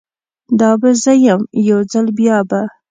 [0.59, 2.61] دا به زه یم، یو ځل بیا به